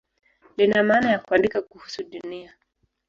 Lina 0.57 0.83
maana 0.83 1.11
ya 1.11 1.19
"kuandika 1.19 1.61
kuhusu 1.61 2.03
Dunia". 2.03 2.55